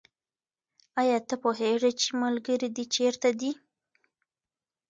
[1.01, 3.51] آیا ته پوهېږې چې ملګري دې چېرته دي؟